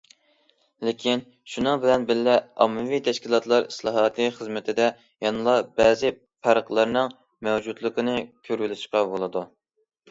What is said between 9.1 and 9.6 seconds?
بولىدۇ.